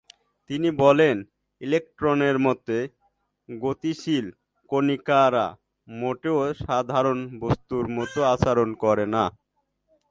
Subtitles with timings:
[0.49, 1.15] তিনি বলেন,
[1.61, 2.77] ইলেকট্রনের মতো
[3.49, 4.25] গতিশীল
[4.69, 5.45] কণিকারা
[5.87, 9.23] মোটেও সাধারণ বস্তুর মতো আচরণ করে না।